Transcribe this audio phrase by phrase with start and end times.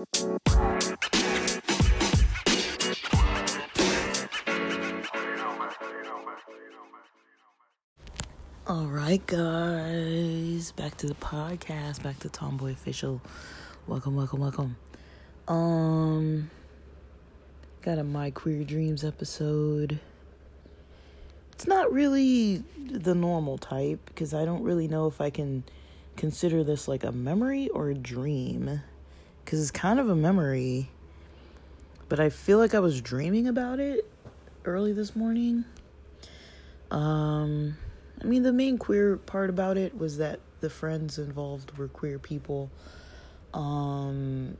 [0.00, 0.06] All
[8.86, 13.20] right, guys, back to the podcast, back to Tomboy Official.
[13.86, 14.76] Welcome, welcome, welcome.
[15.48, 16.50] Um,
[17.82, 20.00] got a My Queer Dreams episode.
[21.52, 25.64] It's not really the normal type because I don't really know if I can
[26.16, 28.80] consider this like a memory or a dream
[29.44, 30.90] because it's kind of a memory,
[32.08, 34.08] but I feel like I was dreaming about it
[34.64, 35.64] early this morning.
[36.90, 37.76] Um,
[38.20, 42.18] I mean, the main queer part about it was that the friends involved were queer
[42.18, 42.70] people.
[43.54, 44.56] Um,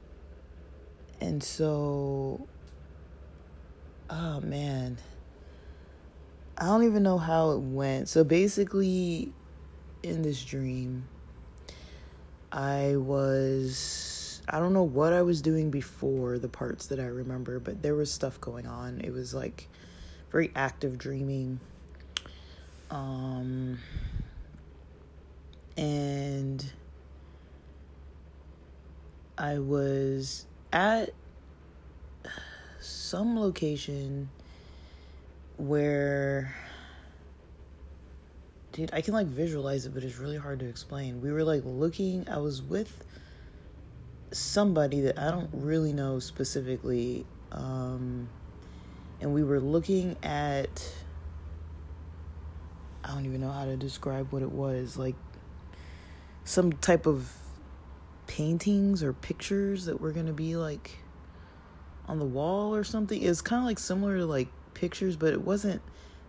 [1.20, 2.46] and so,
[4.09, 4.98] oh man,
[6.56, 8.09] I don't even know how it went.
[8.09, 9.32] So basically,
[10.02, 11.04] in this dream,
[12.52, 14.20] I was,
[14.50, 17.95] I don't know what I was doing before the parts that I remember, but there
[17.95, 19.01] was stuff going on.
[19.02, 19.68] It was like
[20.30, 21.60] very active dreaming
[22.90, 23.78] um,
[25.76, 26.65] and
[29.38, 31.10] I was at
[32.80, 34.28] some location
[35.56, 36.54] where
[38.73, 41.60] dude i can like visualize it but it's really hard to explain we were like
[41.66, 43.04] looking i was with
[44.32, 48.28] somebody that i don't really know specifically um
[49.20, 50.92] and we were looking at
[53.04, 54.96] I don't even know how to describe what it was.
[54.96, 55.16] Like
[56.45, 57.32] some type of
[58.26, 60.98] paintings or pictures that were going to be like
[62.06, 63.20] on the wall or something.
[63.20, 65.82] It's kind of like similar to like pictures, but it wasn't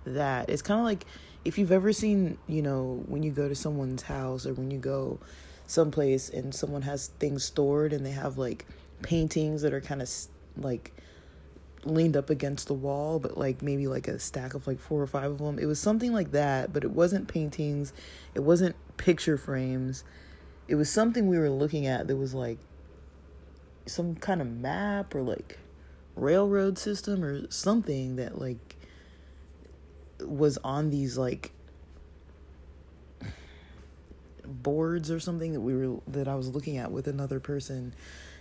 [0.06, 0.50] that.
[0.50, 1.06] It's kind of like
[1.46, 4.80] if you've ever seen, you know, when you go to someone's house or when you
[4.80, 5.20] go
[5.72, 8.66] someplace and someone has things stored and they have like
[9.02, 10.10] paintings that are kind of
[10.58, 10.92] like
[11.86, 15.08] leaned up against the wall, but like maybe like a stack of like four or
[15.08, 15.58] five of them.
[15.58, 17.94] It was something like that, but it wasn't paintings,
[18.36, 20.04] it wasn't picture frames.
[20.68, 22.60] It was something we were looking at that was like
[23.86, 25.58] some kind of map or like
[26.16, 28.76] railroad system or something that like
[30.20, 31.52] was on these like
[34.46, 37.94] boards or something that we were that I was looking at with another person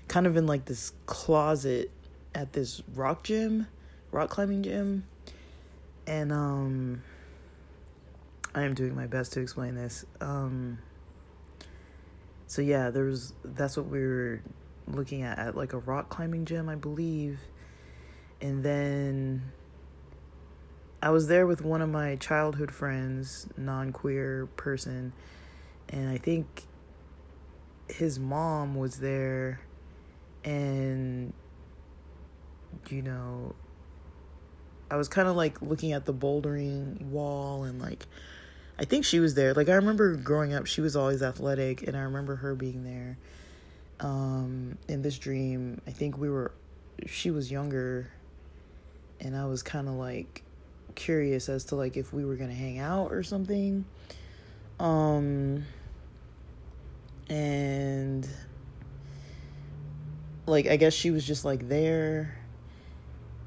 [0.08, 1.90] kind of in like this closet
[2.34, 3.66] at this rock gym,
[4.10, 5.04] rock climbing gym.
[6.06, 7.02] And um
[8.54, 10.04] I am doing my best to explain this.
[10.20, 10.78] Um
[12.46, 14.42] so yeah, there's that's what we were
[14.88, 17.38] looking at at like a rock climbing gym, I believe.
[18.40, 19.52] And then
[21.02, 25.12] I was there with one of my childhood friends, non-queer person,
[25.90, 26.64] and I think
[27.88, 29.60] his mom was there
[30.44, 31.32] and
[32.88, 33.54] you know,
[34.90, 38.06] I was kind of like looking at the bouldering wall and like
[38.78, 39.52] I think she was there.
[39.52, 43.18] Like I remember growing up, she was always athletic and I remember her being there.
[44.00, 46.52] Um in this dream, I think we were
[47.06, 48.10] she was younger
[49.20, 50.44] and I was kind of like
[50.94, 53.84] curious as to like if we were going to hang out or something.
[54.78, 55.64] Um
[57.30, 58.28] and
[60.46, 62.36] like I guess she was just like there.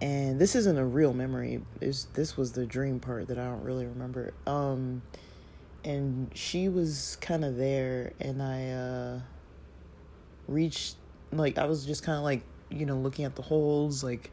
[0.01, 1.61] And this isn't a real memory.
[1.81, 4.33] Is this was the dream part that i don't really remember.
[4.47, 5.03] Um
[5.85, 9.19] and she was kind of there and i uh
[10.47, 10.95] reached
[11.33, 14.31] like i was just kind of like you know looking at the holes like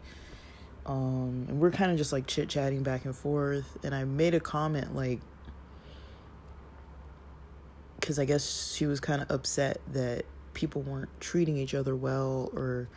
[0.87, 3.79] um and we're kind of just like chit chatting back and forth.
[3.83, 5.21] And i made a comment like
[8.11, 12.51] because i guess she was kind of upset that people weren't treating each other well
[12.53, 12.89] or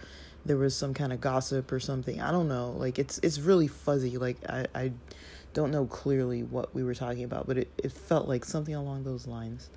[0.43, 2.21] there was some kind of gossip or something.
[2.21, 2.71] I don't know.
[2.71, 4.17] Like it's it's really fuzzy.
[4.17, 4.91] Like I, I
[5.53, 9.03] don't know clearly what we were talking about, but it, it felt like something along
[9.03, 9.69] those lines.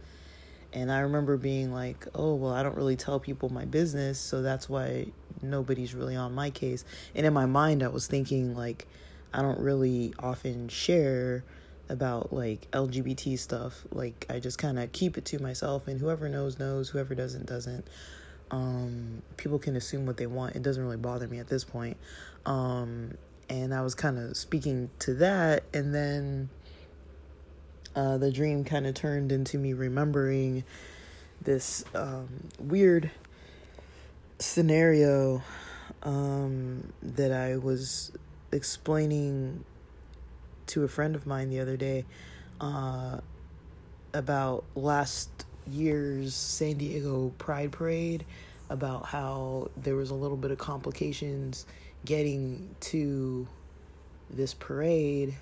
[0.72, 4.42] And I remember being like, oh, well, I don't really tell people my business, so
[4.42, 5.06] that's why
[5.40, 6.84] nobody's really on my case.
[7.14, 8.86] And in my mind, I was thinking, like,
[9.32, 11.44] I don't really often share
[11.88, 13.86] about like LGBT stuff.
[13.92, 17.46] Like, I just kind of keep it to myself, and whoever knows, knows, whoever doesn't,
[17.46, 17.86] doesn't
[18.50, 20.56] um, people can assume what they want.
[20.56, 21.96] It doesn't really bother me at this point.
[22.44, 23.16] Um,
[23.48, 26.48] and I was kind of speaking to that, and then
[27.94, 30.64] uh, the dream kind of turned into me remembering
[31.40, 32.28] this um,
[32.58, 33.10] weird
[34.38, 35.42] scenario
[36.02, 38.12] um, that I was
[38.52, 39.64] explaining
[40.66, 42.04] to a friend of mine the other day
[42.60, 43.18] uh,
[44.14, 48.24] about last year's San Diego Pride Parade.
[48.68, 51.66] about how there was a little bit of complications
[52.04, 53.46] getting to
[54.30, 55.34] this parade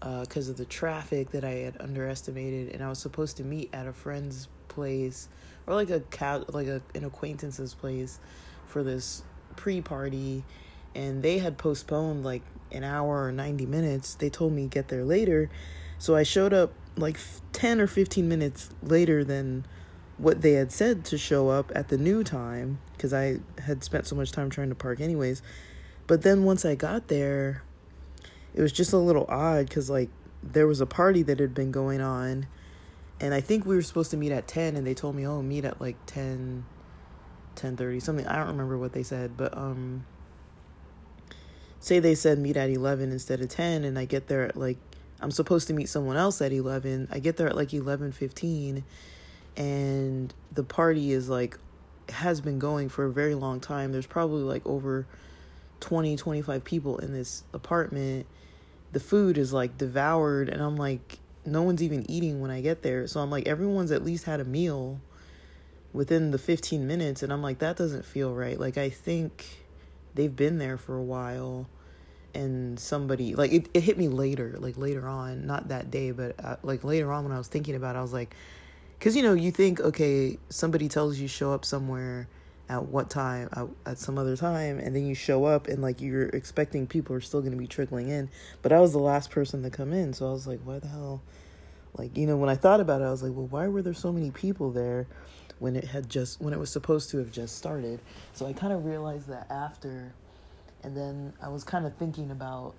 [0.00, 3.70] because uh, of the traffic that I had underestimated, and I was supposed to meet
[3.72, 5.28] at a friend's place
[5.66, 8.18] or like a cat like a an acquaintance's place
[8.66, 9.22] for this
[9.56, 10.44] pre-party,
[10.94, 12.42] and they had postponed like
[12.72, 14.14] an hour or ninety minutes.
[14.14, 15.50] They told me get there later,
[15.98, 17.18] so I showed up like
[17.52, 19.66] ten or fifteen minutes later than
[20.18, 24.06] what they had said to show up at the new time because I had spent
[24.06, 25.42] so much time trying to park anyways.
[26.06, 27.62] But then once I got there,
[28.54, 30.10] it was just a little odd because like
[30.42, 32.46] there was a party that had been going on
[33.20, 35.40] and i think we were supposed to meet at 10 and they told me oh
[35.42, 36.64] meet at like 10
[37.54, 40.04] 30 something i don't remember what they said but um
[41.82, 44.78] say they said meet at 11 instead of 10 and i get there at like
[45.20, 48.82] i'm supposed to meet someone else at 11 i get there at like 11:15
[49.56, 51.58] and the party is like
[52.08, 53.92] has been going for a very long time.
[53.92, 55.06] There's probably like over
[55.80, 58.26] 20 25 people in this apartment.
[58.92, 62.82] The food is like devoured and i'm like no one's even eating when i get
[62.82, 63.06] there.
[63.06, 65.00] So i'm like everyone's at least had a meal
[65.92, 68.58] within the 15 minutes and i'm like that doesn't feel right.
[68.58, 69.61] Like i think
[70.14, 71.66] they've been there for a while
[72.34, 76.34] and somebody like it, it hit me later like later on not that day but
[76.42, 78.34] uh, like later on when i was thinking about it i was like
[78.98, 82.28] because you know you think okay somebody tells you show up somewhere
[82.68, 86.00] at what time at, at some other time and then you show up and like
[86.00, 88.30] you're expecting people are still going to be trickling in
[88.62, 90.88] but i was the last person to come in so i was like why the
[90.88, 91.20] hell?
[91.98, 93.92] Like you know when i thought about it i was like well why were there
[93.92, 95.06] so many people there
[95.62, 98.00] when it had just when it was supposed to have just started
[98.32, 100.12] so i kind of realized that after
[100.82, 102.74] and then i was kind of thinking about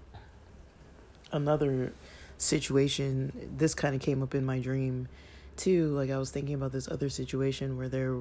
[1.31, 1.93] another
[2.37, 5.07] situation this kind of came up in my dream
[5.55, 8.17] too like i was thinking about this other situation where there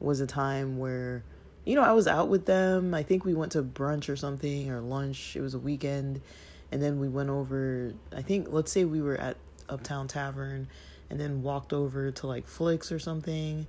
[0.00, 1.24] was a time where
[1.64, 2.94] you know, I was out with them.
[2.94, 5.34] I think we went to brunch or something or lunch.
[5.34, 6.20] It was a weekend.
[6.70, 9.36] And then we went over, I think, let's say we were at
[9.68, 10.68] Uptown Tavern
[11.08, 13.66] and then walked over to like Flicks or something.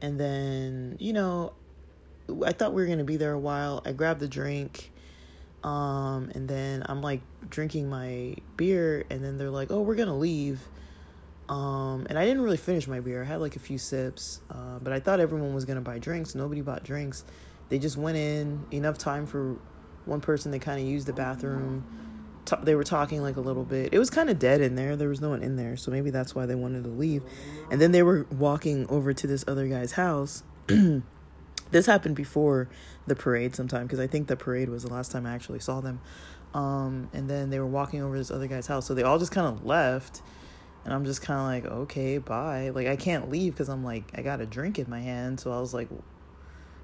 [0.00, 1.52] And then, you know,
[2.44, 3.82] I thought we were going to be there a while.
[3.84, 4.92] I grabbed the drink.
[5.64, 9.04] Um, and then I'm like drinking my beer.
[9.10, 10.60] And then they're like, oh, we're going to leave.
[11.48, 13.22] Um, and I didn't really finish my beer.
[13.22, 16.34] I had like a few sips, uh, but I thought everyone was gonna buy drinks.
[16.34, 17.24] Nobody bought drinks.
[17.70, 19.56] They just went in enough time for
[20.04, 21.84] one person to kind of use the bathroom.
[22.48, 23.92] T- they were talking like a little bit.
[23.92, 24.96] It was kind of dead in there.
[24.96, 27.22] There was no one in there, so maybe that's why they wanted to leave.
[27.70, 30.42] And then they were walking over to this other guy's house.
[31.70, 32.68] this happened before
[33.06, 35.80] the parade sometime because I think the parade was the last time I actually saw
[35.80, 36.00] them.
[36.54, 39.32] Um, and then they were walking over this other guy's house, so they all just
[39.32, 40.22] kind of left
[40.88, 42.70] and I'm just kind of like, okay, bye.
[42.70, 45.38] Like, I can't leave because I'm like, I got a drink in my hand.
[45.38, 45.88] So I was like,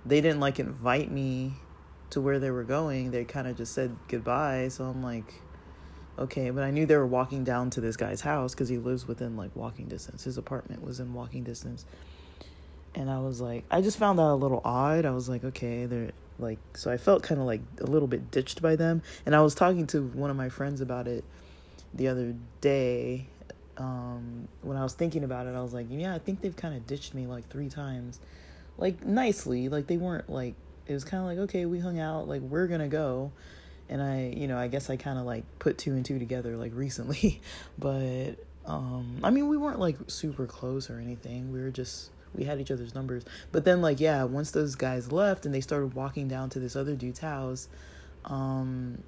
[0.04, 1.54] they didn't like invite me
[2.10, 3.12] to where they were going.
[3.12, 4.68] They kind of just said goodbye.
[4.68, 5.40] So I'm like,
[6.18, 6.50] okay.
[6.50, 9.36] But I knew they were walking down to this guy's house because he lives within
[9.36, 10.24] like walking distance.
[10.24, 11.84] His apartment was in walking distance.
[12.94, 15.04] And I was like, I just found that a little odd.
[15.04, 18.30] I was like, okay, they're like, so I felt kind of like a little bit
[18.30, 19.02] ditched by them.
[19.26, 21.24] And I was talking to one of my friends about it
[21.92, 23.26] the other day
[23.76, 26.74] um, when I was thinking about it, I was like, yeah, I think they've kind
[26.74, 28.20] of ditched me like three times,
[28.78, 29.68] like nicely.
[29.68, 30.54] Like they weren't like
[30.86, 33.32] it was kind of like okay, we hung out, like we're gonna go,
[33.88, 36.56] and I, you know, I guess I kind of like put two and two together
[36.56, 37.40] like recently,
[37.78, 38.34] but
[38.66, 41.52] um, I mean, we weren't like super close or anything.
[41.52, 45.12] We were just we had each other's numbers, but then like yeah, once those guys
[45.12, 47.68] left and they started walking down to this other dude's house,
[48.24, 49.02] um,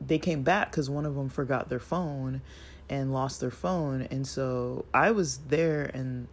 [0.00, 2.42] they came back because one of them forgot their phone
[2.88, 4.02] and lost their phone.
[4.10, 6.28] And so i was there and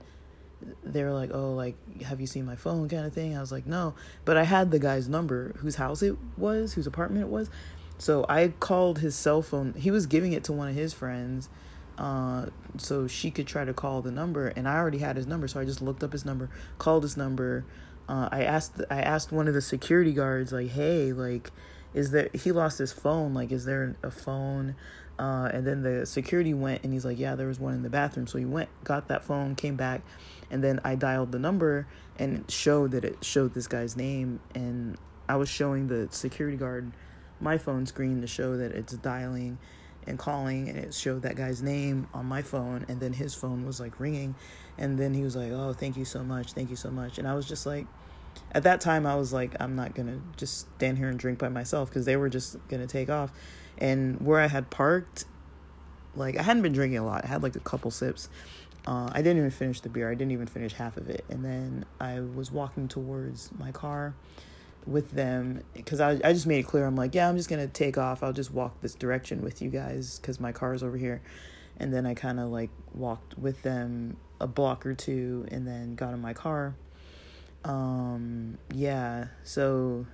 [0.84, 2.90] they were like oh like have you seen my phone?
[2.90, 3.36] kind of thing.
[3.36, 3.96] I was like no.
[4.26, 7.50] But i had the guy's number whose house it was whose apartment it was
[8.00, 11.50] so i called his cell phone he was giving it to one of his friends
[11.98, 12.46] uh,
[12.78, 15.60] so she could try to call the number and i already had his number so
[15.60, 17.66] i just looked up his number called his number
[18.08, 21.52] uh, i asked i asked one of the security guards like hey like
[21.94, 24.76] is there he lost his phone like is there a phone
[25.20, 27.90] uh, and then the security went and he's like, yeah, there was one in the
[27.90, 28.26] bathroom.
[28.26, 30.02] So he went, got that phone, came back,
[30.50, 31.88] and then I dialed the number
[32.18, 34.40] and showed that it showed this guy's name.
[34.56, 36.94] And I was showing the security guard
[37.40, 39.58] my phone screen to show that it's dialing
[40.08, 42.86] and calling, and it showed that guy's name on my phone.
[42.88, 44.36] And then his phone was like ringing.
[44.78, 46.54] And then he was like, oh, thank you so much.
[46.54, 47.20] Thank you so much.
[47.20, 47.86] And I was just like,
[48.52, 51.50] at that time, I was like, I'm not gonna just stand here and drink by
[51.50, 53.32] myself because they were just gonna take off
[53.78, 55.26] and where I had parked,
[56.16, 57.26] like I hadn't been drinking a lot.
[57.26, 58.30] I had like a couple sips,
[58.88, 60.10] Uh, I didn't even finish the beer.
[60.10, 61.26] I didn't even finish half of it.
[61.30, 64.14] And then I was walking towards my car
[64.90, 67.68] with them because I, I just made it clear I'm like, yeah, I'm just to
[67.68, 68.24] take off.
[68.24, 71.22] I'll just walk this direction with you guys because my car is over here.
[71.78, 75.96] And then I kind of like walked with them a block or two and then
[75.96, 76.76] got in my car.
[77.64, 80.06] Um, yeah, so,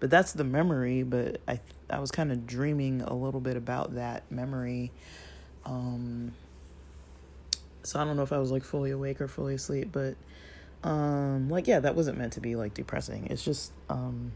[0.00, 3.94] but that's the memory, but I, I was kind of dreaming a little bit about
[3.94, 4.92] that memory.
[5.64, 6.32] Um,
[7.82, 10.14] so I don't know if I was like fully awake or fully asleep, but
[10.84, 13.26] um like yeah, that wasn't meant to be like depressing.
[13.30, 14.32] It's just um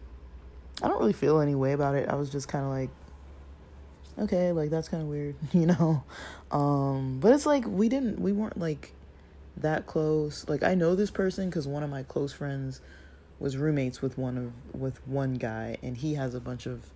[0.82, 2.08] I don't really feel any way about it.
[2.08, 2.90] I was just kind of like
[4.18, 6.04] okay, like that's kind of weird, you know.
[6.50, 8.92] Um but it's like we didn't we weren't like
[9.56, 10.48] that close.
[10.48, 12.80] Like I know this person cuz one of my close friends
[13.38, 16.92] was roommates with one of with one guy and he has a bunch of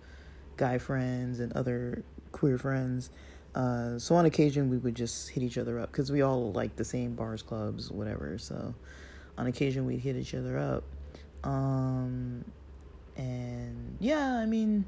[0.55, 3.09] guy friends and other queer friends
[3.57, 6.75] uh, so on occasion we would just hit each other up because we all like
[6.75, 8.37] the same bars, clubs, whatever.
[8.37, 8.75] So
[9.37, 10.83] on occasion we'd hit each other up.
[11.43, 12.43] Um,
[13.15, 14.85] and yeah, I mean,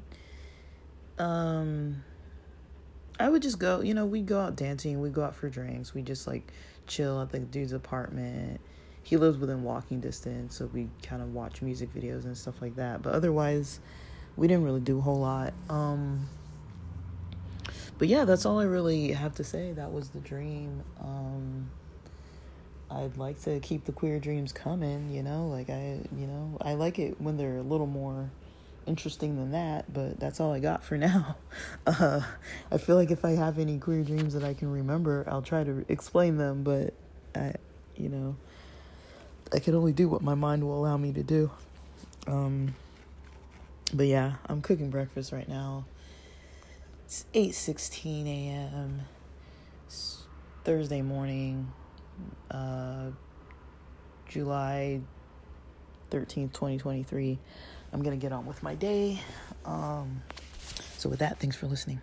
[1.18, 2.02] um,
[3.18, 3.80] I would just go.
[3.80, 5.00] You know, we'd go out dancing.
[5.00, 5.94] We'd go out for drinks.
[5.94, 6.52] We just like
[6.86, 8.60] chill at the dude's apartment.
[9.02, 12.76] He lives within walking distance, so we kind of watch music videos and stuff like
[12.76, 13.02] that.
[13.02, 13.80] But otherwise,
[14.36, 15.54] we didn't really do a whole lot.
[15.68, 16.28] Um,
[17.98, 19.72] but yeah, that's all I really have to say.
[19.72, 20.82] That was the dream.
[21.00, 21.70] Um,
[22.90, 26.74] I'd like to keep the queer dreams coming, you know, like I, you know, I
[26.74, 28.30] like it when they're a little more
[28.86, 31.36] interesting than that, but that's all I got for now.
[31.86, 32.22] Uh,
[32.70, 35.62] I feel like if I have any queer dreams that I can remember, I'll try
[35.62, 36.92] to explain them, but
[37.34, 37.54] I,
[37.96, 38.36] you know,
[39.52, 41.50] I can only do what my mind will allow me to do.
[42.26, 42.74] Um,
[43.94, 45.84] but yeah, I'm cooking breakfast right now.
[47.06, 49.02] It's 8:16 a.m.
[50.62, 51.72] Thursday morning,
[52.50, 53.10] uh,
[54.28, 55.00] July
[56.10, 57.38] 13th, 2023.
[57.92, 59.20] I'm going to get on with my day.
[59.64, 60.22] Um,
[60.96, 62.00] so, with that, thanks for listening.